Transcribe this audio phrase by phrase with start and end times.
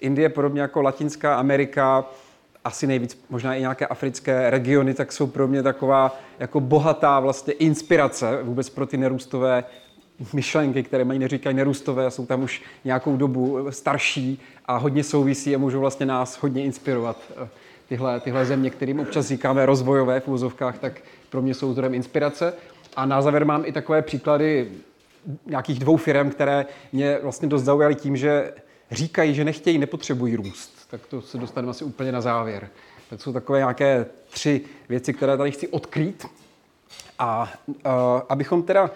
[0.00, 2.04] Indie, podobně jako Latinská Amerika,
[2.64, 7.52] asi nejvíc možná i nějaké africké regiony, tak jsou pro mě taková jako bohatá vlastně
[7.52, 9.64] inspirace vůbec pro ty nerůstové
[10.32, 15.58] myšlenky, které mají neříkají nerůstové, jsou tam už nějakou dobu starší a hodně souvisí a
[15.58, 17.16] můžou vlastně nás hodně inspirovat.
[17.88, 20.92] Tyhle, tyhle země, kterým občas říkáme rozvojové v úzovkách, tak
[21.30, 22.54] pro mě jsou zdrojem inspirace.
[22.96, 24.68] A na závěr mám i takové příklady
[25.46, 28.52] nějakých dvou firm, které mě vlastně dost zaujaly tím, že
[28.90, 30.86] říkají, že nechtějí, nepotřebují růst.
[30.90, 32.68] Tak to se dostaneme asi úplně na závěr.
[33.10, 36.26] Tak jsou takové nějaké tři věci, které tady chci odkrýt.
[37.18, 37.72] A uh,
[38.28, 38.90] abychom teda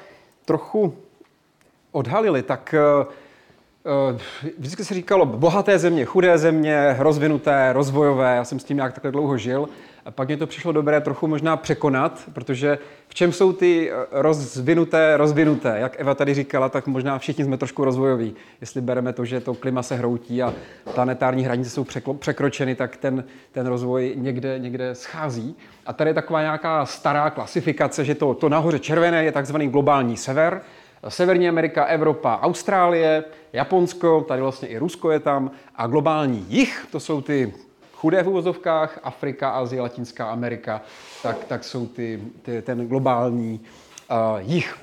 [0.45, 0.97] trochu
[1.93, 2.75] odhalili, tak
[4.15, 4.21] uh,
[4.59, 8.37] vždycky se říkalo bohaté země, chudé země, rozvinuté, rozvojové.
[8.37, 9.69] Já jsem s tím nějak takhle dlouho žil.
[10.05, 14.07] A pak mě to přišlo dobré trochu možná překonat, protože v čem jsou ty eh,
[14.11, 15.79] rozvinuté, rozvinuté?
[15.79, 18.35] Jak Eva tady říkala, tak možná všichni jsme trošku rozvojoví.
[18.61, 20.55] Jestli bereme to, že to klima se hroutí a
[20.95, 21.87] planetární hranice jsou
[22.19, 25.57] překročeny, tak ten, ten rozvoj někde, někde schází.
[25.87, 30.17] A tady je taková nějaká stará klasifikace, že to, to nahoře červené je takzvaný globální
[30.17, 30.63] sever,
[31.09, 37.01] Severní Amerika, Evropa, Austrálie, Japonsko, tady vlastně i Rusko je tam, a globální jich, to
[37.01, 37.53] jsou ty
[38.03, 40.83] chudé v úvozovkách, Afrika, Asie, Latinská Amerika,
[41.23, 43.61] tak, tak jsou ty, ty, ten globální
[44.11, 44.77] uh, jich.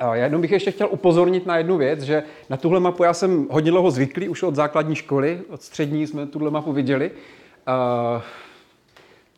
[0.00, 3.14] Uh, já jenom bych ještě chtěl upozornit na jednu věc, že na tuhle mapu já
[3.14, 7.10] jsem hodně dlouho zvyklý, už od základní školy, od střední jsme tuhle mapu viděli.
[7.10, 8.22] Uh,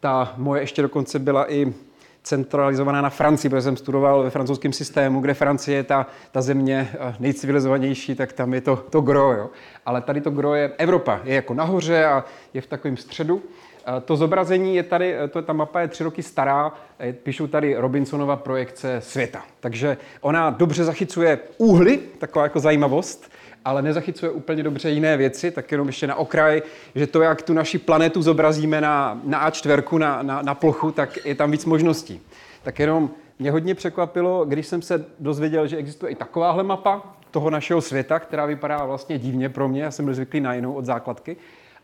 [0.00, 1.72] ta moje ještě dokonce byla i
[2.26, 6.88] centralizovaná na Francii, protože jsem studoval ve francouzském systému, kde Francie je ta, ta země
[6.92, 9.32] eh, nejcivilizovanější, tak tam je to, to gro.
[9.32, 9.50] Jo.
[9.86, 12.24] Ale tady to gro je Evropa, je jako nahoře a
[12.54, 13.42] je v takovém středu.
[13.86, 16.72] Eh, to zobrazení je tady, eh, to, ta mapa je tři roky stará,
[17.22, 19.42] píšu tady Robinsonova projekce světa.
[19.60, 23.30] Takže ona dobře zachycuje úhly, taková jako zajímavost,
[23.64, 26.62] ale nezachycuje úplně dobře jiné věci, tak jenom ještě na okraj,
[26.94, 31.26] že to, jak tu naši planetu zobrazíme na, na A4, na, na, na plochu, tak
[31.26, 32.20] je tam víc možností.
[32.62, 37.50] Tak jenom mě hodně překvapilo, když jsem se dozvěděl, že existuje i takováhle mapa toho
[37.50, 40.84] našeho světa, která vypadá vlastně divně pro mě, já jsem byl zvyklý na jinou od
[40.84, 41.36] základky,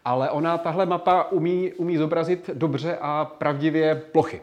[0.05, 4.43] ale ona, tahle mapa umí, umí zobrazit dobře a pravdivě plochy.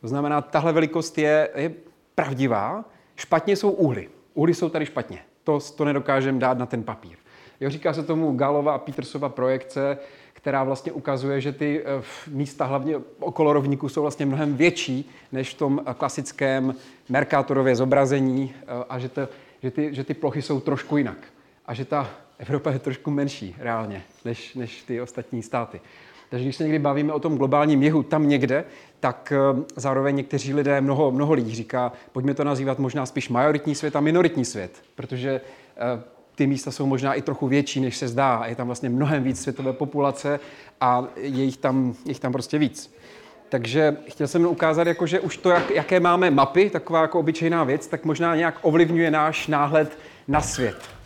[0.00, 1.72] To znamená, tahle velikost je, je
[2.14, 2.84] pravdivá,
[3.16, 4.08] špatně jsou úhly.
[4.34, 7.16] Úhly jsou tady špatně to, to nedokážeme dát na ten papír.
[7.60, 9.98] Jo, říká se tomu Galova a Petersova projekce,
[10.32, 15.54] která vlastně ukazuje, že ty eh, místa hlavně okolo rovníku jsou vlastně mnohem větší než
[15.54, 16.74] v tom klasickém
[17.08, 19.28] Mercatorově zobrazení eh, a že, to,
[19.62, 21.18] že, ty, že ty plochy jsou trošku jinak.
[21.70, 25.80] A že ta Evropa je trošku menší reálně než, než ty ostatní státy.
[26.30, 28.64] Takže když se někdy bavíme o tom globálním jihu tam někde,
[29.00, 29.32] tak
[29.76, 34.00] zároveň někteří lidé, mnoho, mnoho lidí říká, pojďme to nazývat možná spíš majoritní svět a
[34.00, 35.40] minoritní svět, protože
[36.34, 38.42] ty místa jsou možná i trochu větší, než se zdá.
[38.46, 40.40] Je tam vlastně mnohem víc světové populace
[40.80, 42.94] a je jich tam, je jich tam prostě víc.
[43.48, 47.64] Takže chtěl jsem ukázat, jako, že už to, jak, jaké máme mapy, taková jako obyčejná
[47.64, 49.98] věc, tak možná nějak ovlivňuje náš náhled
[50.28, 50.99] na svět.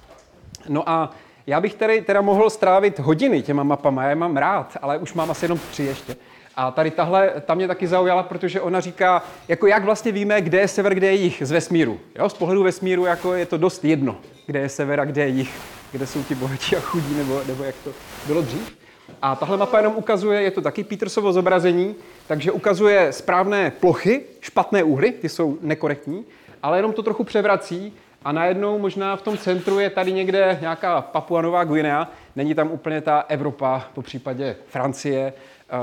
[0.69, 1.11] No a
[1.47, 5.15] já bych tady teda mohl strávit hodiny těma mapama, já je mám rád, ale už
[5.15, 6.17] mám asi jenom tři ještě.
[6.57, 10.61] A tady tahle, ta mě taky zaujala, protože ona říká, jako jak vlastně víme, kde
[10.61, 12.01] je sever, kde je jich z vesmíru.
[12.19, 12.29] Jo?
[12.29, 14.17] Z pohledu vesmíru jako je to dost jedno,
[14.47, 15.61] kde je sever a kde je jich,
[15.93, 17.91] kde jsou ti bohatí a chudí, nebo, nebo jak to
[18.27, 18.77] bylo dřív.
[19.23, 21.95] A tahle mapa jenom ukazuje, je to taky Petersovo zobrazení,
[22.27, 26.25] takže ukazuje správné plochy, špatné úhly, ty jsou nekorektní,
[26.63, 27.93] ale jenom to trochu převrací
[28.25, 32.71] a najednou možná v tom centru je tady někde nějaká Papua Nová Guinea, není tam
[32.71, 35.33] úplně ta Evropa, po případě Francie,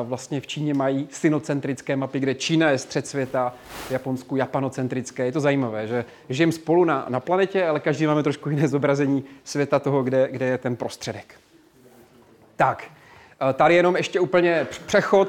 [0.03, 3.53] vlastně v Číně mají synocentrické mapy, kde Čína je střed světa,
[3.87, 5.25] v Japonsku japanocentrické.
[5.25, 9.23] Je to zajímavé, že žijeme spolu na, na planetě, ale každý máme trošku jiné zobrazení
[9.43, 11.35] světa toho, kde, kde je ten prostředek.
[12.55, 12.83] Tak,
[13.53, 15.27] tady jenom ještě úplně přechod.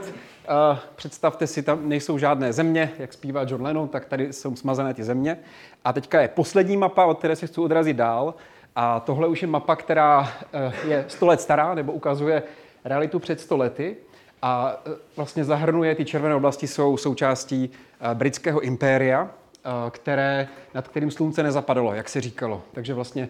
[0.97, 5.05] Představte si, tam nejsou žádné země, jak zpívá John Lennon, tak tady jsou smazané ty
[5.05, 5.39] země.
[5.85, 8.35] A teďka je poslední mapa, od které se chci odrazit dál.
[8.77, 12.43] A tohle už je mapa, která eh, je 100 let stará, nebo ukazuje
[12.85, 13.97] realitu před 100 lety
[14.43, 17.71] a e, vlastně zahrnuje, ty červené oblasti jsou součástí
[18.11, 22.63] e, britského impéria, e, které, nad kterým slunce nezapadalo, jak se říkalo.
[22.73, 23.29] Takže vlastně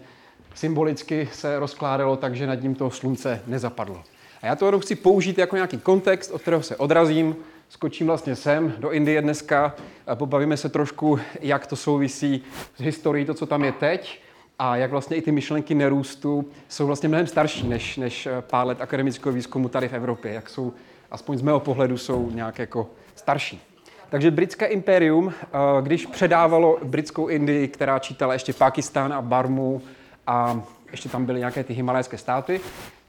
[0.54, 4.02] symbolicky se rozkládalo tak, že nad ním to slunce nezapadlo.
[4.42, 7.36] A já to jenom chci použít jako nějaký kontext, od kterého se odrazím,
[7.68, 9.74] skočím vlastně sem do Indie dneska,
[10.14, 12.42] pobavíme se trošku, jak to souvisí
[12.76, 14.22] s historií, to, co tam je teď,
[14.58, 18.80] a jak vlastně i ty myšlenky nerůstu jsou vlastně mnohem starší než, než pár let
[18.80, 20.72] akademického výzkumu tady v Evropě, jak jsou
[21.10, 23.62] aspoň z mého pohledu, jsou nějak jako starší.
[24.08, 25.48] Takže britské impérium, eh,
[25.82, 29.82] když předávalo britskou Indii, která čítala ještě Pakistán a Barmu
[30.26, 32.60] a ještě tam byly nějaké ty himalajské státy,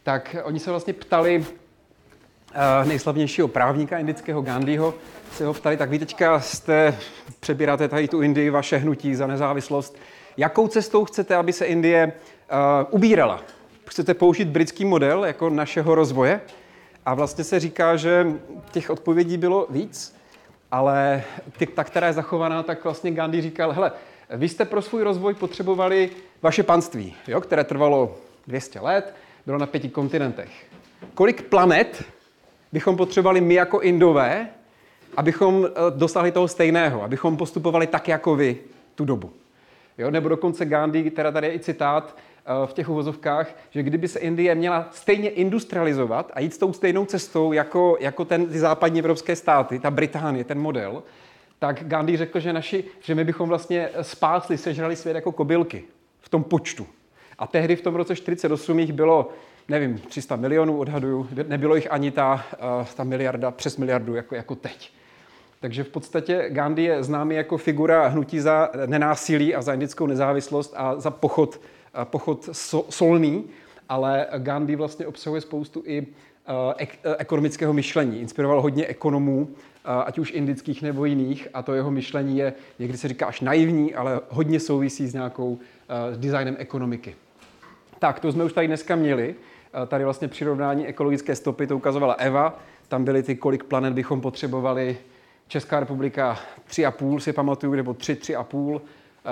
[0.04, 4.94] tak oni se vlastně ptali uh, nejslavnějšího právníka indického Gandhiho,
[5.32, 6.98] se ho ptali, tak vy teďka jste,
[7.40, 9.98] přebíráte tady tu Indii, vaše hnutí za nezávislost,
[10.38, 13.42] jakou cestou chcete, aby se Indie uh, ubírala?
[13.86, 16.42] Chcete použít britský model jako našeho rozvoje?
[17.06, 18.28] A vlastně se říká, že
[18.72, 20.16] těch odpovědí bylo víc,
[20.72, 21.24] ale
[21.58, 23.92] ty, ta, která je zachovaná, tak vlastně Gandhi říkal, hele,
[24.30, 26.10] vy jste pro svůj rozvoj potřebovali
[26.42, 28.16] vaše panství, jo, které trvalo
[28.48, 29.14] 200 let,
[29.46, 30.50] bylo na pěti kontinentech.
[31.14, 32.04] Kolik planet
[32.72, 34.48] bychom potřebovali my jako Indové,
[35.18, 38.58] abychom eh, dosáhli toho stejného, abychom postupovali tak jako vy
[38.96, 39.32] tu dobu.
[39.98, 40.12] Jo?
[40.12, 44.20] Nebo dokonce Gandhi, teda tady je i citát eh, v těch uvozovkách, že kdyby se
[44.20, 49.00] Indie měla stejně industrializovat a jít s tou stejnou cestou jako, jako ten, ty západní
[49.00, 51.04] evropské státy, ta Británie, ten model,
[51.60, 55.84] tak Gandhi řekl, že, naši, že my bychom vlastně spásli, sežrali svět jako kobylky
[56.20, 56.88] v tom počtu.
[57.40, 59.30] A tehdy v tom roce 48 jich bylo,
[59.70, 64.56] nevím, 300 milionů odhaduju, nebylo jich ani ta, eh, ta miliarda, přes miliardu jako, jako
[64.56, 64.92] teď.
[65.60, 70.74] Takže v podstatě Gandhi je známý jako figura hnutí za nenásilí a za indickou nezávislost
[70.78, 71.62] a za pochod,
[72.02, 72.50] eh, pochod
[72.90, 73.44] solný,
[73.90, 76.08] ale Gandhi vlastně obsahuje spoustu i
[76.48, 78.22] eh, ekonomického myšlení.
[78.22, 79.50] Inspiroval hodně ekonomů,
[79.86, 83.96] ať už indických nebo jiných, a to jeho myšlení je, někdy se říká až naivní,
[83.96, 85.60] ale hodně souvisí s nějakou
[86.12, 87.16] s designem ekonomiky.
[88.00, 89.36] Tak, to jsme už tady dneska měli.
[89.88, 92.60] Tady vlastně přirovnání ekologické stopy, to ukazovala Eva.
[92.88, 94.98] Tam byly ty, kolik planet bychom potřebovali.
[95.48, 98.82] Česká republika 3,5 si pamatuju, nebo 3, 3,5.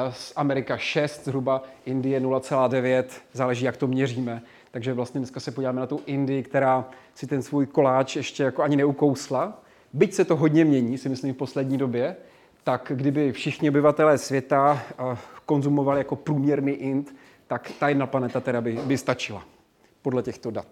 [0.09, 3.03] Z Amerika 6 zhruba, Indie 0,9,
[3.33, 4.41] záleží, jak to měříme.
[4.71, 8.63] Takže vlastně dneska se podíváme na tu Indii, která si ten svůj koláč ještě jako
[8.63, 9.61] ani neukousla.
[9.93, 12.15] Byť se to hodně mění, si myslím, v poslední době,
[12.63, 14.83] tak kdyby všichni obyvatelé světa
[15.45, 17.15] konzumovali jako průměrný Ind,
[17.47, 19.43] tak ta jedna planeta teda by, by stačila
[20.01, 20.67] podle těchto dat.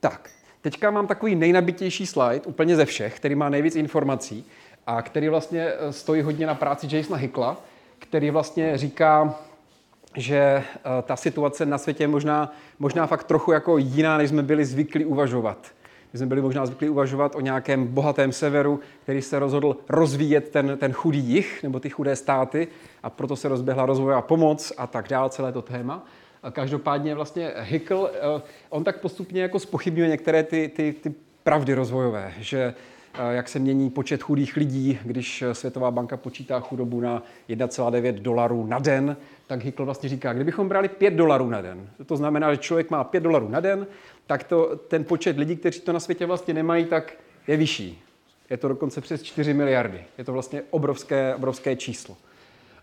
[0.00, 0.30] Tak,
[0.60, 4.44] teďka mám takový nejnabitější slide, úplně ze všech, který má nejvíc informací
[4.86, 7.56] a který vlastně eh, stojí hodně na práci Jasona Hickla,
[7.98, 9.38] který vlastně říká,
[10.16, 10.64] že eh,
[11.02, 15.04] ta situace na světě je možná, možná fakt trochu jako jiná, než jsme byli zvyklí
[15.04, 15.66] uvažovat.
[16.12, 20.76] My jsme byli možná zvyklí uvažovat o nějakém bohatém severu, který se rozhodl rozvíjet ten,
[20.78, 22.68] ten chudý jich nebo ty chudé státy
[23.02, 26.04] a proto se rozběhla rozvojová pomoc a tak dále, celé to téma.
[26.52, 31.14] Každopádně vlastně Hickl, eh, on tak postupně jako spochybňuje některé ty, ty, ty
[31.44, 32.74] pravdy rozvojové, že eh,
[33.30, 38.78] jak se mění počet chudých lidí, když Světová banka počítá chudobu na 1,9 dolarů na
[38.78, 39.16] den,
[39.46, 43.04] tak Hickl vlastně říká, kdybychom brali 5 dolarů na den, to znamená, že člověk má
[43.04, 43.86] 5 dolarů na den,
[44.26, 47.12] tak to, ten počet lidí, kteří to na světě vlastně nemají, tak
[47.46, 48.02] je vyšší.
[48.50, 50.04] Je to dokonce přes 4 miliardy.
[50.18, 52.16] Je to vlastně obrovské, obrovské číslo.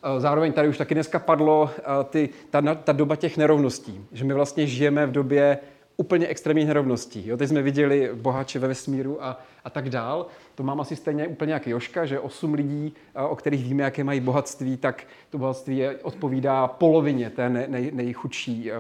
[0.04, 4.26] Eh, zároveň tady už taky dneska padlo eh, ty, ta, ta doba těch nerovností, že
[4.26, 5.58] my vlastně žijeme v době
[5.98, 7.28] úplně extrémních nerovností.
[7.28, 10.28] Jo, teď jsme viděli boháče ve vesmíru a, a tak dál.
[10.56, 12.94] To mám asi stejně úplně jak Joška, že 8 lidí,
[13.30, 18.72] o kterých víme, jaké mají bohatství, tak to bohatství je, odpovídá polovině té nej, nejchudší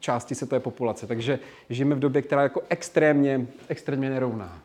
[0.00, 1.06] části světové populace.
[1.06, 1.38] Takže
[1.70, 4.58] žijeme v době, která je jako extrémně, extrémně nerovná.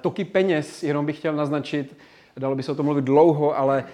[0.00, 1.96] Toky peněz, jenom bych chtěl naznačit,
[2.36, 3.84] dalo by se o tom mluvit dlouho, ale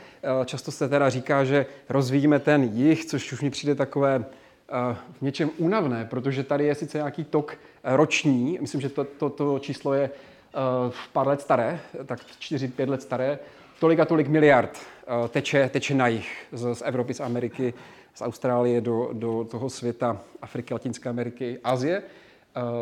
[0.44, 4.24] často se teda říká, že rozvíjíme ten jich, což už mi přijde takové
[5.18, 9.30] v něčem únavné, protože tady je sice nějaký tok eh, roční, myslím, že to, to,
[9.30, 10.10] to číslo je
[10.90, 13.38] v pár let staré, tak 4-5 let staré,
[13.80, 14.78] tolik a tolik miliard
[15.28, 17.74] teče, teče na jich z, z Evropy, z Ameriky,
[18.14, 22.02] z Austrálie do, do toho světa, Afriky, Latinské Ameriky, Asie,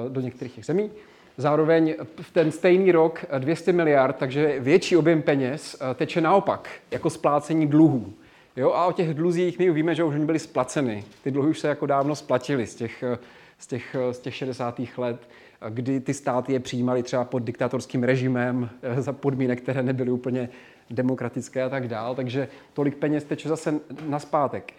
[0.08, 0.90] do některých těch zemí.
[1.38, 7.10] Zároveň v ten stejný rok 200 miliard, takže větší objem peněz eh, teče naopak, jako
[7.10, 8.12] splácení dluhů.
[8.56, 11.04] Jo, a o těch dluzích my víme, že už byly splaceny.
[11.22, 13.18] Ty dluhy už se jako dávno splatily z těch, eh,
[13.58, 14.98] z těch, eh, z těch 60.
[14.98, 15.28] let,
[15.68, 20.48] kdy ty státy je přijímaly třeba pod diktatorským režimem za podmínek, které nebyly úplně
[20.90, 22.14] demokratické a tak dál.
[22.14, 24.72] Takže tolik peněz teče zase naspátek.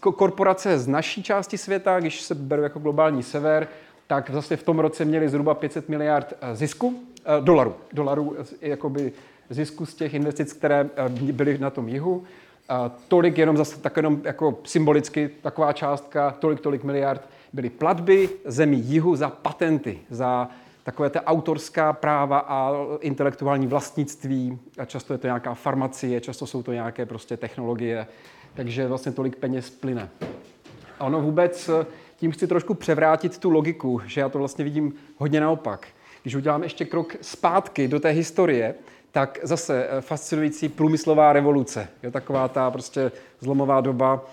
[0.00, 3.68] Korporace z naší části světa, když se beru jako globální sever,
[4.06, 8.68] tak zase v tom roce měli zhruba 500 miliard eh, zisku, eh, dolarů, dolarů eh,
[8.68, 9.12] jakoby
[9.50, 12.24] zisku z těch investic, které byly na tom jihu.
[13.08, 18.80] Tolik jenom zase tak jenom jako symbolicky taková částka, tolik, tolik miliard byly platby zemí
[18.80, 20.48] jihu za patenty, za
[20.82, 24.58] takové ta autorská práva a intelektuální vlastnictví.
[24.78, 28.06] A často je to nějaká farmacie, často jsou to nějaké prostě technologie,
[28.54, 30.08] takže vlastně tolik peněz plyne.
[30.98, 31.70] A ono vůbec
[32.16, 35.86] tím chci trošku převrátit tu logiku, že já to vlastně vidím hodně naopak.
[36.22, 38.74] Když udělám ještě krok zpátky do té historie,
[39.18, 41.88] tak zase eh, fascinující průmyslová revoluce.
[42.02, 44.24] Je taková ta prostě zlomová doba,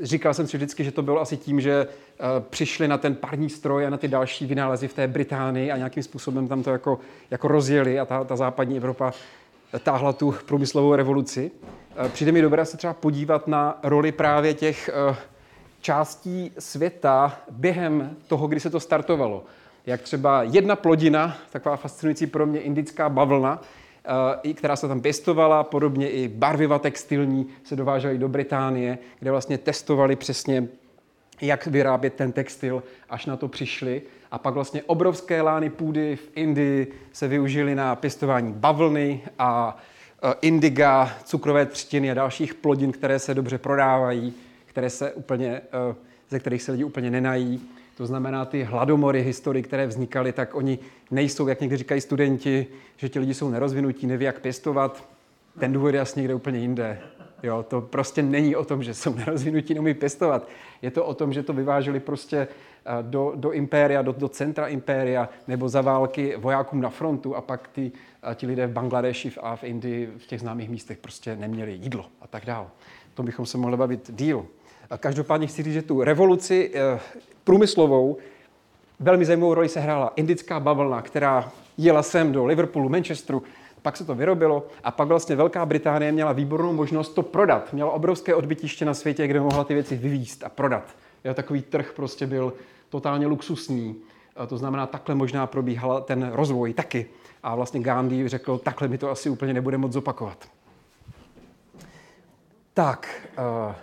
[0.00, 1.86] Říkal jsem si vždycky, že to bylo asi tím, že
[2.50, 6.02] přišli na ten parní stroj a na ty další vynálezy v té Británii a nějakým
[6.02, 6.98] způsobem tam to jako,
[7.30, 9.12] jako rozjeli a ta, ta západní Evropa
[9.82, 11.50] táhla tu průmyslovou revoluci.
[12.12, 14.90] Přijde mi dobré se třeba podívat na roli právě těch
[15.80, 19.44] částí světa během toho, kdy se to startovalo.
[19.88, 23.62] Jak třeba jedna plodina, taková fascinující pro mě indická bavlna,
[24.44, 29.58] Eh, která se tam pěstovala, podobně i barviva textilní se dovážely do Británie, kde vlastně
[29.58, 30.68] testovali přesně,
[31.40, 34.02] jak vyrábět ten textil, až na to přišli.
[34.30, 39.76] A pak vlastně obrovské lány půdy v Indii se využily na pěstování bavlny a
[40.22, 44.34] eh, indiga, cukrové třtiny a dalších plodin, které se dobře prodávají,
[44.66, 45.94] které se úplně, eh,
[46.30, 47.77] ze kterých se lidi úplně nenají.
[47.98, 50.78] To znamená, ty hladomory historii, které vznikaly, tak oni
[51.10, 55.04] nejsou, jak někdy říkají studenti, že ti lidi jsou nerozvinutí, neví, jak pěstovat.
[55.58, 56.98] Ten důvod je jasně někde úplně jinde.
[57.42, 60.48] Jo, to prostě není o tom, že jsou nerozvinutí, neumí pěstovat.
[60.82, 64.66] Je to o tom, že to vyváželi prostě eh, do, do impéria, do, do centra
[64.66, 69.32] impéria, nebo za války vojákům na frontu a pak ty, eh, ti lidé v Bangladeši
[69.40, 72.66] a v Indii v těch známých místech prostě neměli jídlo a tak dále.
[73.14, 74.46] To bychom se mohli bavit díl.
[74.96, 77.00] Každopádně chci říct, že tu revoluci eh,
[77.44, 78.18] průmyslovou
[79.00, 83.42] velmi zajímavou roli se hrála indická bavlna, která jela sem do Liverpoolu, Manchesteru,
[83.82, 87.72] pak se to vyrobilo a pak vlastně Velká Británie měla výbornou možnost to prodat.
[87.72, 90.96] Měla obrovské odbytiště na světě, kde mohla ty věci vyvíst a prodat.
[91.24, 92.52] Jo, takový trh prostě byl
[92.88, 93.96] totálně luxusní.
[94.46, 97.06] To znamená, takhle možná probíhal ten rozvoj taky.
[97.42, 100.48] A vlastně Gandhi řekl, takhle mi to asi úplně nebude moc zopakovat.
[102.74, 103.28] Tak,
[103.68, 103.74] uh,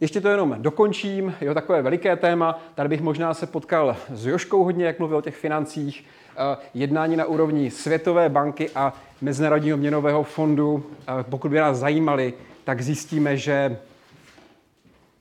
[0.00, 2.60] ještě to jenom dokončím, jo, takové veliké téma.
[2.74, 6.04] Tady bych možná se potkal s Joškou hodně, jak mluvil o těch financích.
[6.36, 10.86] Eh, jednání na úrovni Světové banky a Mezinárodního měnového fondu.
[11.00, 13.78] Eh, pokud by nás zajímali, tak zjistíme, že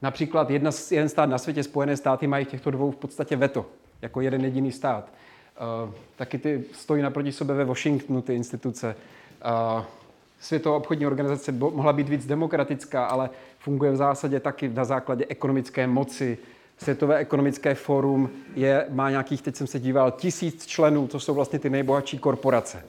[0.02, 3.66] například jedna, jeden stát na světě, Spojené státy, mají těchto dvou v podstatě veto,
[4.02, 5.10] jako jeden jediný stát.
[5.56, 8.96] Eh, taky ty stojí naproti sobě ve Washingtonu, ty instituce.
[10.40, 13.30] Světová obchodní organizace mohla být víc demokratická, ale
[13.60, 16.38] funguje v zásadě taky na základě ekonomické moci.
[16.78, 21.60] Světové ekonomické fórum je, má nějakých, teď jsem se díval, tisíc členů, to jsou vlastně
[21.60, 22.84] ty nejbohatší korporace.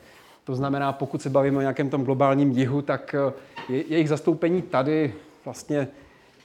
[0.45, 3.33] To znamená, pokud se bavíme o nějakém tom globálním jihu, tak eh,
[3.73, 5.15] je, jejich zastoupení tady
[5.45, 5.89] vlastně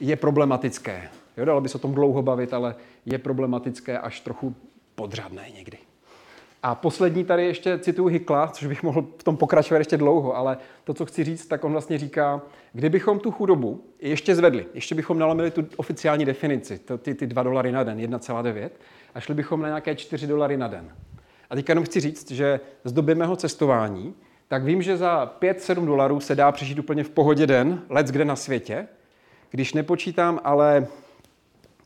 [0.00, 1.08] je problematické.
[1.36, 2.74] Jo, dalo by se o tom dlouho bavit, ale
[3.06, 4.54] je problematické až trochu
[4.94, 5.78] podřadné někdy.
[6.66, 10.58] A poslední tady ještě cituju Hikla, což bych mohl v tom pokračovat ještě dlouho, ale
[10.84, 12.42] to, co chci říct, tak on vlastně říká,
[12.72, 17.42] kdybychom tu chudobu ještě zvedli, ještě bychom nalomili tu oficiální definici, to, ty, ty 2
[17.42, 18.70] dolary na den, 1,9,
[19.14, 20.92] a šli bychom na nějaké 4 dolary na den.
[21.50, 24.14] A teďka jenom chci říct, že z doby mého cestování,
[24.48, 28.24] tak vím, že za 5-7 dolarů se dá přežít úplně v pohodě den, let kde
[28.24, 28.88] na světě,
[29.50, 30.86] když nepočítám ale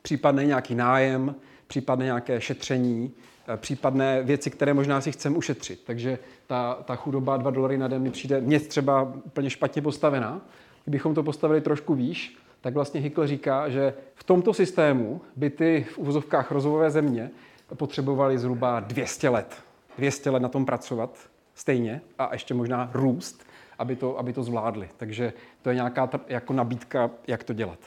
[0.03, 1.35] případný nějaký nájem,
[1.67, 3.13] případné nějaké šetření,
[3.57, 5.81] případné věci, které možná si chceme ušetřit.
[5.85, 10.41] Takže ta, ta chudoba 2 dolary na den mi přijde mě třeba úplně špatně postavená.
[10.85, 15.87] Kdybychom to postavili trošku výš, tak vlastně Hickel říká, že v tomto systému by ty
[15.95, 17.31] v úvozovkách rozvojové země
[17.77, 19.57] potřebovali zhruba 200 let.
[19.99, 21.19] 200 let na tom pracovat
[21.55, 23.47] stejně a ještě možná růst,
[23.79, 24.89] aby to, aby to zvládli.
[24.97, 27.79] Takže to je nějaká jako nabídka, jak to dělat.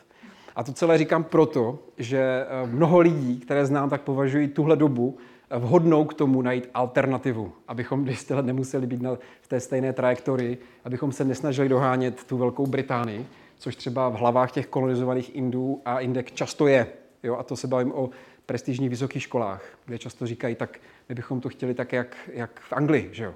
[0.56, 5.18] A to celé říkám proto, že eh, mnoho lidí, které znám, tak považují tuhle dobu
[5.60, 10.58] vhodnou k tomu najít alternativu, abychom 200 let nemuseli být na, v té stejné trajektorii,
[10.86, 13.26] abychom se nesnažili dohánět tu Velkou Británii,
[13.58, 16.88] což třeba v hlavách těch kolonizovaných Indů a Indek často je.
[17.24, 17.38] Jo?
[17.38, 18.10] A to se bavím o
[18.46, 20.80] prestižních vysokých školách, kde často říkají, tak
[21.10, 23.10] my bychom to chtěli tak, jak, jak v Anglii.
[23.12, 23.32] Že jo?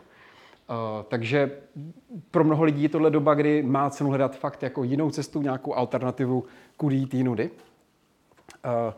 [0.69, 1.51] Uh, takže
[2.31, 5.73] pro mnoho lidí je tohle doba, kdy má cenu hledat fakt jako jinou cestu, nějakou
[5.73, 6.43] alternativu
[6.77, 7.49] kudy té nudy.
[8.65, 8.93] Uh,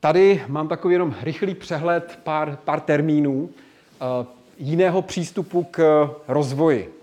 [0.00, 3.50] Tady mám takový jenom rychlý přehled, pár, pár termínů uh,
[4.58, 6.94] jiného přístupu k rozvoji,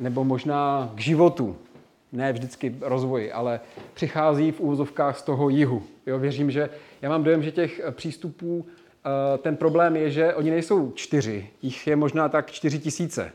[0.00, 1.56] nebo možná k životu.
[2.12, 3.60] Ne vždycky rozvoji, ale
[3.94, 5.82] přichází v úvozovkách z toho jihu.
[6.06, 6.70] Jo, věřím, že
[7.02, 8.64] já mám dojem, že těch přístupů, uh,
[9.38, 13.32] ten problém je, že oni nejsou čtyři, jich je možná tak čtyři tisíce.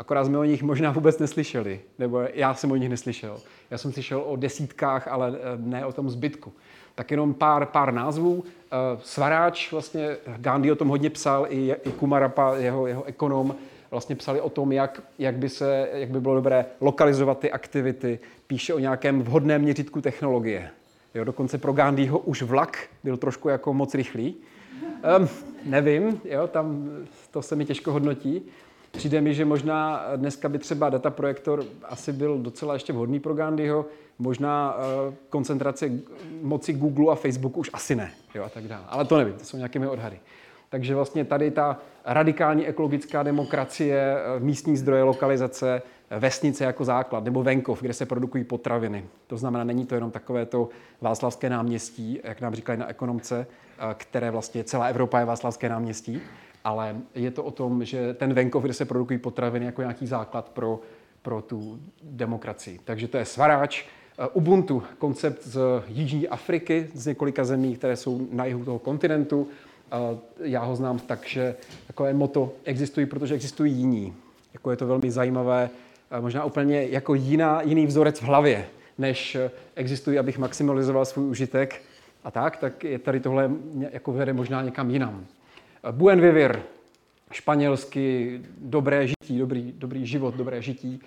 [0.00, 3.40] Akorát jsme o nich možná vůbec neslyšeli, nebo já jsem o nich neslyšel.
[3.70, 6.52] Já jsem slyšel o desítkách, ale eh, ne o tom zbytku.
[6.94, 8.44] Tak jenom pár, pár názvů.
[8.44, 13.54] Eh, Svaráč, vlastně Gandhi o tom hodně psal, i, i Kumarapa, jeho, jeho ekonom,
[13.90, 18.18] vlastně psali o tom, jak, jak, by se, jak by bylo dobré lokalizovat ty aktivity.
[18.46, 20.70] Píše o nějakém vhodném měřítku technologie.
[21.14, 24.34] Jo, dokonce pro Gandhiho už vlak byl trošku jako moc rychlý.
[25.18, 25.28] Um,
[25.64, 26.90] nevím, jo, tam
[27.30, 28.42] to se mi těžko hodnotí.
[28.90, 33.86] Přijde mi, že možná dneska by třeba dataprojektor asi byl docela ještě vhodný pro Gandhiho.
[34.18, 35.90] možná uh, koncentrace
[36.42, 38.84] moci Google a Facebooku už asi ne, jo, a tak dále.
[38.88, 40.20] Ale to nevím, to jsou nějakými odhady.
[40.70, 45.82] Takže vlastně tady ta radikální ekologická demokracie, eh, místní zdroje, lokalizace,
[46.18, 49.04] vesnice jako základ, nebo venkov, kde se produkují potraviny.
[49.26, 50.68] To znamená, není to jenom takové to
[51.00, 56.22] Václavské náměstí, jak nám říkali na ekonomce, eh, které vlastně celá Evropa je Václavské náměstí,
[56.64, 60.48] ale je to o tom, že ten venkov, kde se produkují potraviny, jako nějaký základ
[60.48, 60.80] pro,
[61.22, 62.80] pro tu demokracii.
[62.84, 63.84] Takže to je Svaráč,
[64.18, 69.48] eh, Ubuntu, koncept z Jižní Afriky, z několika zemí, které jsou na jihu toho kontinentu.
[69.92, 71.54] Eh, já ho znám tak, že
[71.86, 74.14] takové moto existují, protože existují jiní.
[74.52, 75.70] Jako je to velmi zajímavé,
[76.20, 78.66] možná úplně jako jiná, jiný vzorec v hlavě,
[78.98, 79.36] než
[79.74, 81.82] existují, abych maximalizoval svůj užitek
[82.24, 83.50] a tak, tak je tady tohle
[83.90, 85.26] jako vede možná někam jinam.
[85.90, 86.62] Buen vivir,
[87.32, 91.00] španělsky dobré žití, dobrý, dobrý život, dobré žití.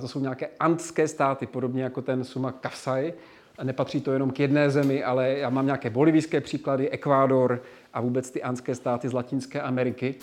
[0.00, 3.14] To jsou nějaké antské státy, podobně jako ten Suma Kafsai.
[3.62, 7.62] Nepatří to jenom k jedné zemi, ale já mám nějaké bolivijské příklady, Ekvádor
[7.94, 10.14] a vůbec ty antské státy z Latinské Ameriky.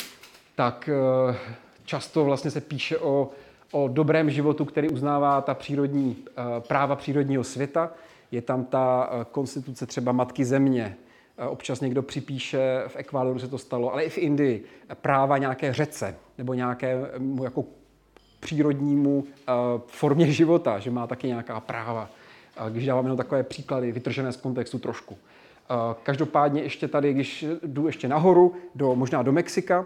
[0.55, 1.35] Tak eh,
[1.85, 3.29] často vlastně se píše o,
[3.71, 6.33] o dobrém životu, který uznává ta přírodní, eh,
[6.67, 7.91] práva přírodního světa.
[8.31, 10.97] Je tam ta eh, konstituce třeba Matky země,
[11.47, 16.15] občas někdo připíše, v Ekvádoru se to stalo, ale i v Indii, práva nějaké řece
[16.37, 16.97] nebo nějaké
[17.43, 17.63] jako
[18.39, 19.23] přírodnímu
[19.87, 22.09] formě života, že má taky nějaká práva.
[22.69, 25.17] Když dáváme jenom takové příklady, vytržené z kontextu trošku.
[26.03, 29.85] Každopádně ještě tady, když jdu ještě nahoru, do, možná do Mexika,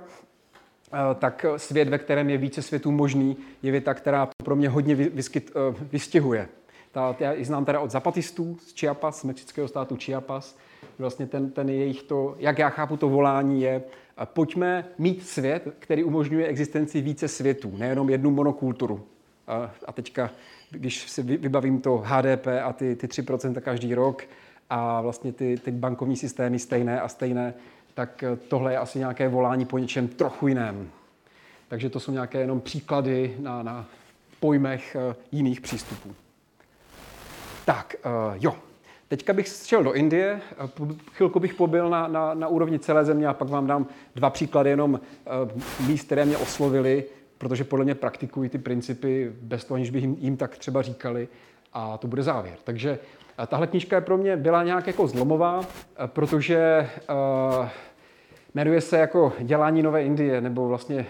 [1.20, 5.52] tak svět, ve kterém je více světů možný, je věta, která pro mě hodně vyskyt,
[5.92, 6.50] vystihuje.
[6.92, 10.58] Ta, já ji znám teda od zapatistů z Chiapas, z mexického státu Chiapas.
[11.00, 13.84] Vlastně ten, ten jejich to, jak já chápu to volání, je
[14.26, 19.06] pojďme mít svět, který umožňuje existenci více světů, nejenom jednu monokulturu.
[19.48, 20.32] A, a teďka,
[20.72, 24.24] když si vybavím to HDP a ty, ty 3% každý rok
[24.70, 27.54] a vlastně ty, ty bankovní systémy stejné a stejné,
[27.94, 30.90] tak tohle je asi nějaké volání po něčem trochu jiném.
[31.68, 33.86] Takže to jsou nějaké jenom příklady na, na
[34.40, 36.16] pojmech eh, jiných přístupů.
[37.66, 37.96] Tak,
[38.34, 38.69] jo.
[39.10, 40.42] Teďka bych šel do Indie,
[41.12, 44.70] chvilku bych pobyl na, na, na úrovni celé země a pak vám dám dva příklady
[44.70, 47.04] jenom uh, míst, které mě oslovily,
[47.38, 51.28] protože podle mě praktikují ty principy bez toho, aniž bych jim, jim tak třeba říkali
[51.74, 52.58] a to bude závěr.
[52.64, 53.00] Takže
[53.40, 55.62] uh, tahle knížka pro mě byla nějak jako zlomová,
[56.06, 56.90] protože
[57.60, 57.68] uh,
[58.54, 61.06] jmenuje se jako Dělání nové Indie, nebo vlastně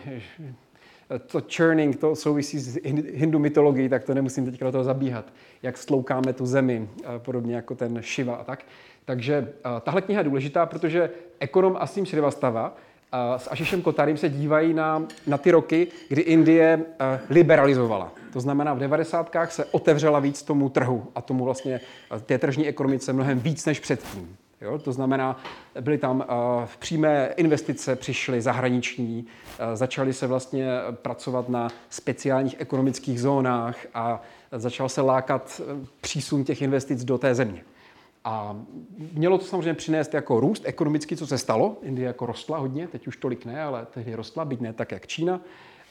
[1.28, 2.80] to churning, to souvisí s
[3.14, 5.26] hindu mytologií, tak to nemusím teďka do toho zabíhat.
[5.64, 8.66] Jak sloukáme tu zemi, podobně jako ten Shiva a tak.
[9.06, 12.78] Takže tahle kniha je důležitá, protože ekonom Asim Srivastava
[13.38, 16.86] s Ašišem Kotarím se dívají na, na ty roky, kdy Indie
[17.30, 18.14] liberalizovala.
[18.34, 19.36] To znamená, v 90.
[19.50, 21.80] se otevřela víc tomu trhu a tomu vlastně
[22.26, 24.38] té tržní ekonomice mnohem víc než předtím.
[24.62, 24.80] Jo?
[24.80, 25.40] To znamená,
[25.82, 26.26] byly tam
[26.66, 29.28] v přímé investice, přišly zahraniční,
[29.74, 36.62] začaly se vlastně pracovat na speciálních ekonomických zónách a začal se lákat e, přísun těch
[36.62, 37.64] investic do té země.
[38.24, 38.56] A
[39.14, 41.78] mělo to samozřejmě přinést jako růst ekonomický, co se stalo.
[41.82, 45.08] Indie jako rostla hodně, teď už tolik ne, ale tehdy rostla, byť ne tak jak
[45.08, 45.42] Čína,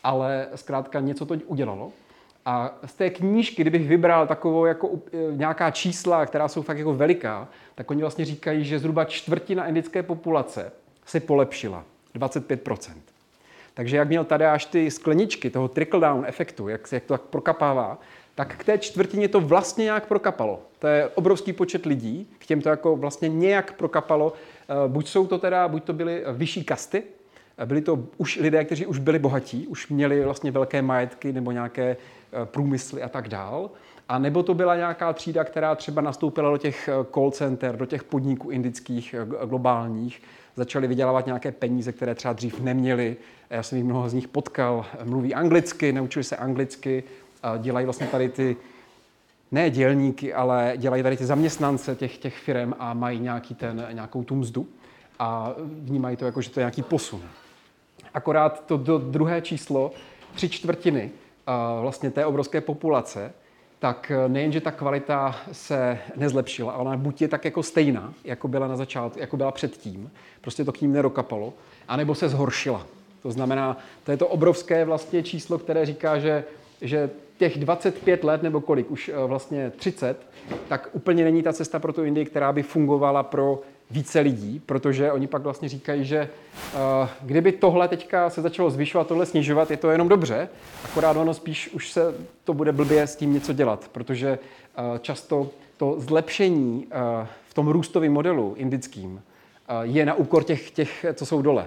[0.05, 1.93] ale zkrátka něco to udělalo.
[2.49, 6.95] A z té knížky, kdybych vybral takovou jako e, nějaká čísla, která jsou fakt jako
[6.95, 10.73] veliká, tak oni vlastně říkají, že zhruba čtvrtina indické populace
[11.07, 11.85] se polepšila.
[12.15, 12.93] 25%.
[13.75, 17.99] Takže jak měl tady až ty skleničky toho trickle-down efektu, jak, jak to tak prokapává,
[18.35, 20.63] tak k té čtvrtině to vlastně nějak prokapalo.
[20.79, 24.33] To je obrovský počet lidí, k těm to jako vlastně nějak prokapalo.
[24.69, 27.03] E, buď jsou to teda, buď to byly vyšší kasty,
[27.67, 31.97] byli to už lidé, kteří už byli bohatí, už měli vlastně velké majetky nebo nějaké
[32.33, 33.71] Eh, průmysly a tak dál.
[34.09, 37.87] A nebo to byla nějaká třída, která třeba nastoupila do těch eh, call center, do
[37.87, 40.23] těch podniků indických eh, globálních,
[40.57, 43.17] začali vydělávat nějaké peníze, které třeba dřív neměli.
[43.51, 47.05] Já jsem jich mnoho z nich potkal, mluví anglicky, naučili se anglicky,
[47.59, 48.57] dělají vlastně tady ty
[49.53, 54.23] ne dělníky, ale dělají tady ty zaměstnance těch, těch firm a mají nějaký ten, nějakou
[54.23, 54.67] tu mzdu
[55.19, 57.23] a vnímají to jako, že to je nějaký posun.
[58.15, 59.91] Akorát to do druhé číslo,
[60.35, 61.11] tři čtvrtiny,
[61.81, 63.33] vlastně té obrovské populace,
[63.79, 68.15] tak eh, nejen, že ta kvalita se nezlepšila, ale ona buď je tak jako stejná,
[68.25, 71.53] jako byla na začátku, jako byla předtím, prostě to k ním nedokapalo,
[71.89, 72.87] anebo se zhoršila.
[73.23, 76.45] To znamená, to je to obrovské vlastně číslo, které říká, že,
[76.81, 80.27] že těch 25 let, nebo kolik, už eh, vlastně 30,
[80.69, 85.13] tak úplně není ta cesta pro tu Indii, která by fungovala pro více lidí, protože
[85.13, 86.29] oni pak vlastně říkají, že
[86.75, 90.49] uh, kdyby tohle teďka se začalo zvyšovat, tohle snižovat, je to jenom dobře,
[90.85, 95.51] akorát ono spíš už se to bude blbě s tím něco dělat, protože uh, často
[95.77, 99.23] to zlepšení uh, v tom růstovém modelu indickým
[99.83, 101.67] je na úkor těch, těch, co jsou dole.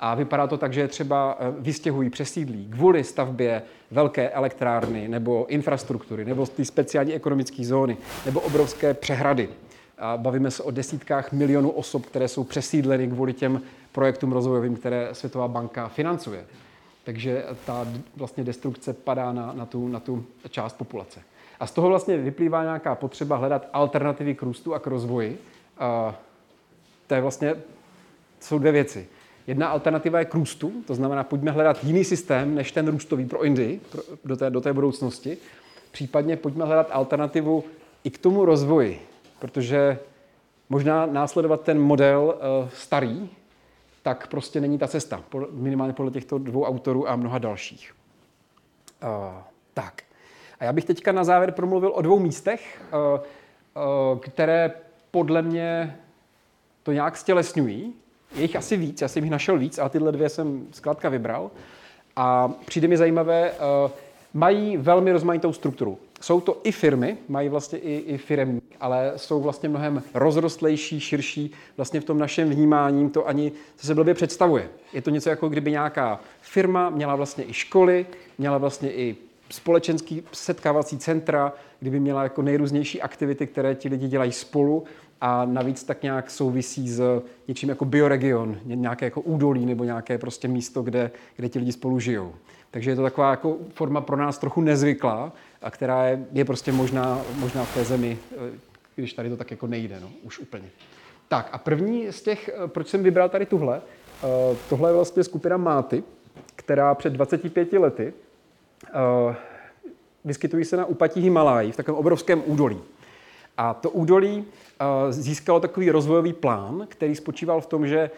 [0.00, 6.46] A vypadá to tak, že třeba vystěhují, přesídlí kvůli stavbě velké elektrárny nebo infrastruktury, nebo
[6.46, 9.48] ty speciální ekonomické zóny, nebo obrovské přehrady.
[9.98, 15.08] A bavíme se o desítkách milionů osob, které jsou přesídleny kvůli těm projektům rozvojovým, které
[15.12, 16.44] Světová banka financuje.
[17.04, 21.20] Takže ta vlastně destrukce padá na, na, tu, na tu část populace.
[21.60, 25.38] A z toho vlastně vyplývá nějaká potřeba hledat alternativy k růstu a k rozvoji.
[25.78, 26.14] A
[27.06, 27.54] to je vlastně,
[28.40, 29.06] jsou dvě věci.
[29.46, 33.44] Jedna alternativa je k růstu, to znamená, pojďme hledat jiný systém než ten růstový pro
[33.44, 35.38] Indii, pro, do, té, do té budoucnosti.
[35.90, 37.64] Případně pojďme hledat alternativu
[38.04, 39.00] i k tomu rozvoji,
[39.38, 39.98] protože
[40.68, 43.28] možná následovat ten model uh, starý,
[44.02, 47.94] tak prostě není ta cesta, minimálně podle těchto dvou autorů a mnoha dalších.
[49.02, 49.08] Uh,
[49.74, 50.02] tak.
[50.60, 54.72] A já bych teďka na závěr promluvil o dvou místech, uh, které
[55.10, 55.96] podle mě
[56.82, 57.94] to nějak stělesňují.
[58.34, 61.50] Je jich asi víc, já jsem jich našel víc, a tyhle dvě jsem zkrátka vybral.
[62.16, 63.52] A přijde mi zajímavé,
[64.34, 65.98] mají velmi rozmanitou strukturu.
[66.20, 71.50] Jsou to i firmy, mají vlastně i, i firmy, ale jsou vlastně mnohem rozrostlejší, širší.
[71.76, 74.68] Vlastně v tom našem vnímání to ani co se blbě představuje.
[74.92, 78.06] Je to něco jako kdyby nějaká firma měla vlastně i školy,
[78.38, 79.16] měla vlastně i
[79.50, 84.84] společenský setkávací centra, kdyby měla jako nejrůznější aktivity, které ti lidi dělají spolu
[85.20, 90.48] a navíc tak nějak souvisí s něčím jako bioregion, nějaké jako údolí nebo nějaké prostě
[90.48, 92.32] místo, kde, kde ti lidi spolu žijou.
[92.70, 96.72] Takže je to taková jako forma pro nás trochu nezvyklá, a která je, je prostě
[96.72, 98.18] možná, možná v té zemi,
[98.98, 100.70] eh, když tady to tak jako nejde, no, už úplně.
[101.28, 103.82] Tak a první z těch, eh, proč jsem vybral tady tuhle,
[104.24, 106.02] eh, tohle je vlastně skupina Máty,
[106.56, 108.12] která před 25 lety
[110.24, 112.78] vyskytují se na úpatí Himalájí v takovém obrovském údolí.
[113.56, 114.44] A to údolí
[115.10, 118.10] získalo takový rozvojový plán, který spočíval v tom, že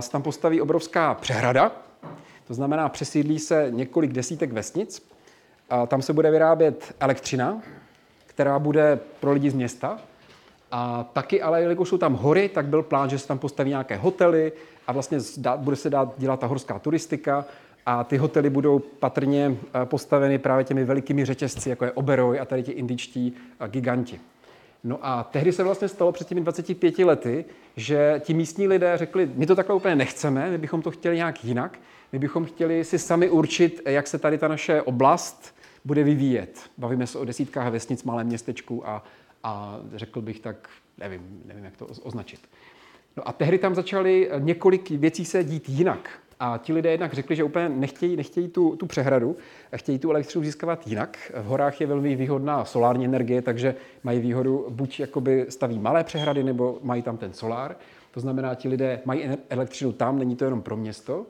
[0.00, 1.72] se tam postaví obrovská přehrada,
[2.46, 5.02] to znamená, přesídlí se několik desítek vesnic,
[5.70, 7.62] a tam se bude vyrábět elektřina,
[8.26, 9.98] která bude pro lidi z města.
[10.74, 13.96] A taky, ale jelikož jsou tam hory, tak byl plán, že se tam postaví nějaké
[13.96, 14.52] hotely
[14.86, 15.18] a vlastně
[15.56, 17.44] bude se dát dělat ta horská turistika
[17.86, 22.44] a ty hotely budou patrně eh, postaveny právě těmi velikými řetězci, jako je Oberoi a
[22.44, 24.20] tady ti indičtí eh, giganti.
[24.84, 27.44] No a tehdy se vlastně stalo před těmi 25 lety,
[27.76, 31.44] že ti místní lidé řekli, my to takhle úplně nechceme, my bychom to chtěli nějak
[31.44, 31.78] jinak,
[32.12, 35.54] my bychom chtěli si sami určit, jak se tady ta naše oblast
[35.84, 36.60] bude vyvíjet.
[36.78, 39.04] Bavíme se o desítkách vesnic, malém městečku a,
[39.42, 42.40] a řekl bych tak, nevím, nevím, jak to označit.
[43.16, 46.10] No a tehdy tam začaly několik věcí se dít jinak.
[46.40, 49.36] A ti lidé jednak řekli, že úplně nechtějí, nechtějí tu, tu přehradu,
[49.76, 51.32] chtějí tu elektřinu získávat jinak.
[51.42, 53.74] V horách je velmi výhodná solární energie, takže
[54.04, 57.76] mají výhodu, buď jakoby staví malé přehrady, nebo mají tam ten solár.
[58.10, 61.26] To znamená, ti lidé mají elektřinu tam, není to jenom pro město.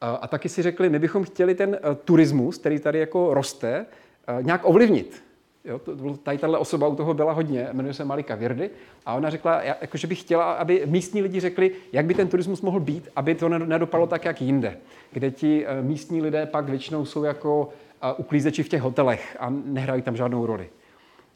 [0.00, 3.86] A taky si řekli, my bychom chtěli ten eh, turismus, který tady jako roste,
[4.26, 5.22] eh, nějak ovlivnit.
[5.64, 8.70] Jo, to, tady tahle osoba u toho byla hodně, jmenuje se Malika Virdy,
[9.06, 12.60] a ona řekla, jako, že by chtěla, aby místní lidi řekli, jak by ten turismus
[12.60, 14.76] mohl být, aby to nedopadlo tak, jak jinde,
[15.12, 17.68] kde ti eh, místní lidé pak většinou jsou jako
[18.16, 20.68] uklízeči v těch hotelech a nehrají tam žádnou roli.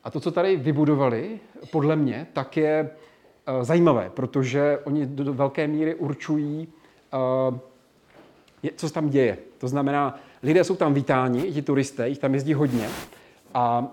[0.05, 2.91] A to, co tady vybudovali, podle mě, tak je
[3.63, 6.69] zajímavé, protože oni do velké míry určují
[8.77, 9.39] co se tam děje.
[9.59, 12.89] To znamená, lidé jsou tam vítáni, ti turisté, jich tam jezdí hodně
[13.55, 13.87] a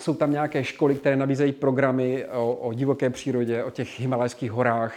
[0.00, 4.94] jsou tam nějaké školy, které nabízejí programy o, o divoké přírodě, o těch himalajských horách,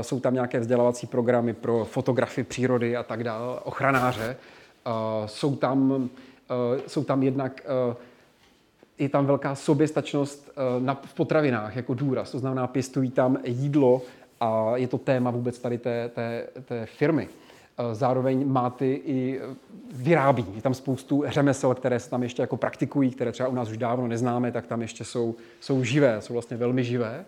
[0.00, 4.36] jsou tam nějaké vzdělávací programy pro fotografy přírody a tak dále, ochranáře.
[5.26, 6.10] Jsou tam,
[6.86, 7.66] jsou tam jednak
[8.98, 10.50] je tam velká soběstačnost
[11.04, 14.02] v potravinách jako důraz, to znamená, pěstují tam jídlo
[14.40, 17.28] a je to téma vůbec tady té, té, té firmy.
[17.80, 19.56] Eh, zároveň máty i eh,
[19.92, 20.46] vyrábí.
[20.54, 23.76] Je tam spoustu řemesel, které se tam ještě jako praktikují, které třeba u nás už
[23.76, 27.24] dávno neznáme, tak tam ještě jsou, jsou živé, jsou vlastně velmi živé.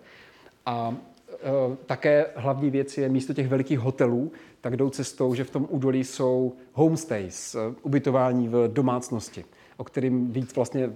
[0.67, 0.95] A
[1.33, 5.67] e, také hlavní věc je místo těch velikých hotelů, tak jdou cestou, že v tom
[5.71, 9.45] údolí jsou homestays, ubytování v domácnosti,
[9.77, 10.93] o kterým víc vlastně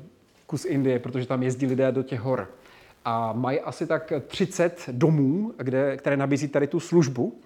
[0.47, 2.51] kus Indie, protože tam jezdí lidé do těch hor.
[3.05, 7.46] A mají asi tak 30 domů, kde, které nabízí tady tu službu Eh,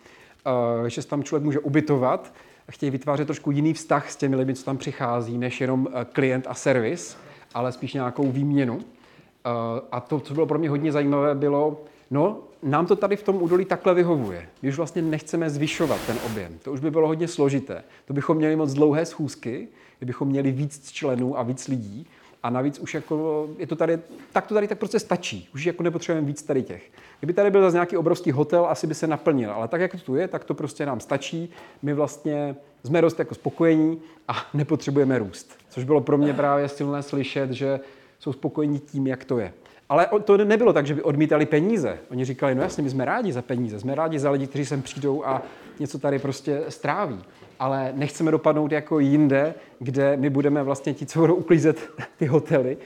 [0.87, 2.33] že se tam člověk může ubytovat,
[2.71, 6.47] chtějí vytvářet trošku jiný vztah s těmi lidmi, co tam přichází, než jenom eh, klient
[6.49, 7.17] a servis,
[7.55, 8.79] ale spíš nějakou výměnu.
[8.81, 9.51] Eh,
[9.93, 13.43] a to, co bylo pro mě hodně zajímavé, bylo, No, nám to tady v tom
[13.43, 14.49] údolí takhle vyhovuje.
[14.63, 16.59] My už vlastně nechceme zvyšovat ten objem.
[16.63, 17.85] To už by bylo hodně složité.
[18.07, 22.07] To bychom měli moc dlouhé schůzky, kdybychom měli víc členů a víc lidí.
[22.43, 23.99] A navíc už jako je to tady,
[24.33, 25.49] tak to tady tak prostě stačí.
[25.55, 26.91] Už jako nepotřebujeme víc tady těch.
[27.19, 29.51] Kdyby tady byl zase nějaký obrovský hotel, asi by se naplnil.
[29.51, 31.51] Ale tak, jak to tu je, tak to prostě nám stačí.
[31.83, 35.59] My vlastně jsme dost jako spokojení a nepotřebujeme růst.
[35.69, 37.81] Což bylo pro mě právě silné slyšet, že
[38.19, 39.53] jsou spokojení tím, jak to je.
[39.91, 41.99] Ale to nebylo tak, že by odmítali peníze.
[42.11, 44.83] Oni říkali, no jasně, my jsme rádi za peníze, jsme rádi za lidi, kteří sem
[44.83, 45.43] přijdou a
[45.79, 47.25] něco tady prostě stráví.
[47.59, 52.77] Ale nechceme dopadnout jako jinde, kde my budeme vlastně ti, co budou uklízet ty hotely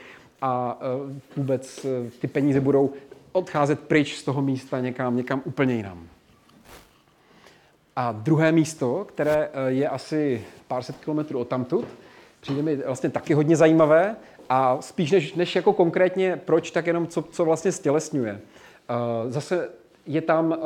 [0.43, 2.93] a e, vůbec e, ty peníze budou
[3.33, 6.09] odcházet pryč z toho místa někam, někam úplně jinam.
[7.97, 11.85] A druhé místo, které e, je asi pár set kilometrů od tamtud,
[12.41, 14.17] přijde mi vlastně taky hodně zajímavé,
[14.49, 18.33] a spíš než, než jako konkrétně proč, tak jenom co, co vlastně stělesňuje.
[18.33, 19.69] Uh, zase
[20.07, 20.57] je tam uh,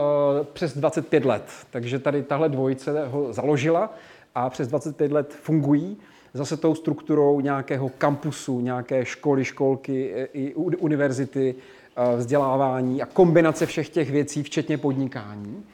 [0.53, 3.95] přes 25 let, takže tady tahle dvojice ho založila
[4.35, 5.97] a přes 25 let fungují
[6.35, 11.55] zase tou strukturou nějakého kampusu, nějaké školy, školky i univerzity,
[12.17, 15.65] vzdělávání a kombinace všech těch věcí, včetně podnikání.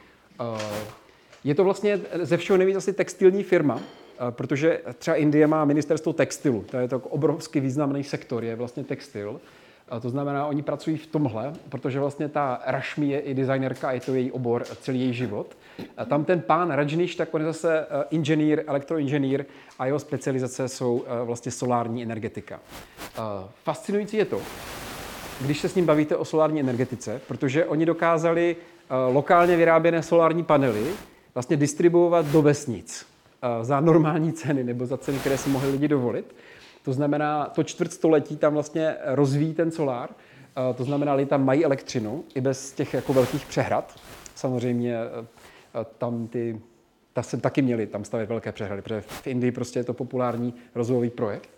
[1.45, 6.13] Je to vlastně ze všeho nejvíc asi textilní firma, Eh, protože třeba Indie má ministerstvo
[6.13, 9.41] textilu, to je to obrovský významný sektor, je vlastně textil.
[9.89, 14.01] A to znamená, oni pracují v tomhle, protože vlastně ta Rashmi je i designerka, je
[14.01, 15.57] to její obor celý její život.
[15.97, 19.45] A tam ten pán Rajnish, tak on je zase eh, inženýr, elektroinženýr
[19.79, 22.61] a jeho specializace jsou eh, vlastně solární energetika.
[23.65, 24.41] Fascinující je to,
[25.41, 28.57] když se s ním bavíte o solární energetice, protože oni dokázali
[29.13, 30.87] lokálně vyráběné solární panely
[31.35, 33.07] vlastně distribuovat do vesnic.
[33.63, 36.35] Za normální ceny nebo za ceny, které si mohli lidi dovolit.
[36.83, 40.11] To znamená, to čtvrtstoletí tam vlastně rozvíjí ten solár,
[40.75, 44.01] to znamená, lidi tam mají elektřinu i bez těch jako velkých přehrad.
[44.35, 45.27] Samozřejmě eh,
[45.99, 46.61] tam ty,
[47.13, 50.55] ta se taky měli tam stavět velké přehrady, protože v Indii prostě je to populární
[50.75, 51.51] rozvojový projekt.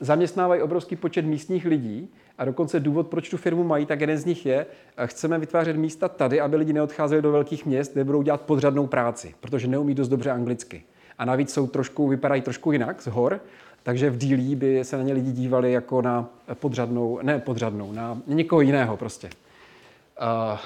[0.00, 2.08] Zaměstnávají obrovský počet místních lidí,
[2.42, 5.76] a dokonce důvod, proč tu firmu mají, tak jeden z nich je, eh, chceme vytvářet
[5.76, 9.94] místa tady, aby lidi neodcházeli do velkých měst, kde budou dělat podřadnou práci, protože neumí
[9.94, 10.82] dost dobře anglicky.
[11.18, 13.40] A navíc jsou trošku, vypadají trošku jinak z hor,
[13.82, 18.18] takže v dílí by se na ně lidi dívali jako na podřadnou, ne podřadnou, na
[18.26, 19.26] někoho jiného prostě.
[19.26, 20.58] Uh,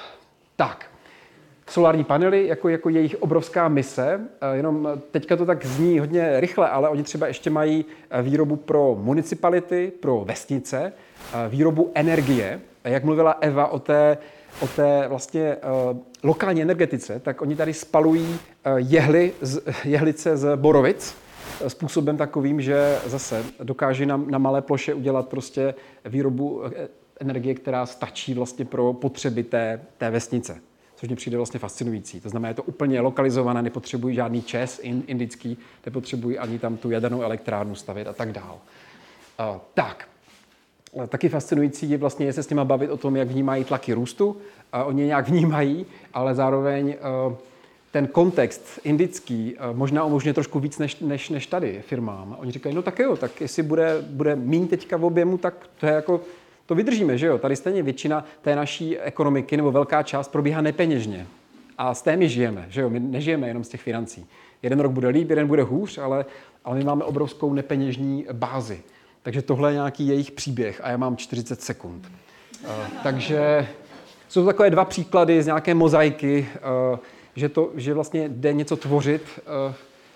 [0.55, 0.85] tak,
[1.69, 4.19] solární panely jako, jako jejich obrovská mise,
[4.53, 7.85] jenom teďka to tak zní hodně rychle, ale oni třeba ještě mají
[8.21, 10.93] výrobu pro municipality, pro vesnice,
[11.49, 12.59] výrobu energie.
[12.83, 14.17] Jak mluvila Eva o té,
[14.61, 15.57] o té vlastně
[16.23, 18.39] lokální energetice, tak oni tady spalují
[18.75, 21.15] jehly z, jehlice z borovic
[21.67, 25.73] způsobem takovým, že zase dokáže na, na malé ploše udělat prostě
[26.05, 26.61] výrobu
[27.19, 30.61] energie, která stačí vlastně pro potřeby té, té vesnice
[30.97, 32.21] což mě přijde vlastně fascinující.
[32.21, 37.21] To znamená, je to úplně lokalizované, nepotřebují žádný čes indický, nepotřebují ani tam tu jadernou
[37.21, 38.57] elektrárnu stavět a tak dál.
[39.39, 40.07] Uh, tak,
[41.07, 44.37] taky fascinující je vlastně se s nimi bavit o tom, jak vnímají tlaky růstu.
[44.71, 46.95] A oni nějak vnímají, ale zároveň
[47.27, 47.33] uh,
[47.91, 52.37] ten kontext indický uh, možná umožňuje trošku víc než, než, než tady firmám.
[52.39, 55.85] Oni říkají, no tak jo, tak jestli bude, bude mín teďka v objemu, tak to
[55.85, 56.21] je jako
[56.67, 57.37] to vydržíme, že jo?
[57.37, 61.27] Tady stejně většina té naší ekonomiky nebo velká část probíhá nepeněžně.
[61.77, 62.89] A z té my žijeme, že jo?
[62.89, 64.27] My nežijeme jenom z těch financí.
[64.61, 66.25] Jeden rok bude líp, jeden bude hůř, ale,
[66.65, 68.81] ale my máme obrovskou nepeněžní bázi.
[69.23, 72.11] Takže tohle je nějaký jejich příběh a já mám 40 sekund.
[72.63, 72.69] Uh,
[73.03, 73.67] takže
[74.27, 76.47] jsou to takové dva příklady z nějaké mozaiky,
[76.91, 76.99] uh,
[77.35, 79.21] že, to, že vlastně jde něco tvořit,
[79.67, 79.73] uh,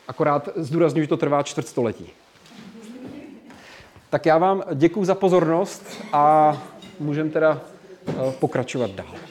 [0.07, 2.09] akorát zdůraznuju, že to trvá čtvrtstoletí.
[4.11, 6.57] Tak já vám děkuji za pozornost a
[6.99, 7.61] můžeme teda
[8.39, 9.30] pokračovat dál.